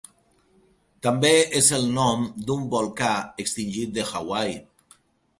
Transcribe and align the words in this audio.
També 1.07 1.29
és 1.59 1.67
el 1.77 1.83
nom 1.97 2.23
d'un 2.47 2.63
volcà 2.71 3.11
extingit 3.43 3.93
de 3.99 4.07
Hawaii. 4.13 4.57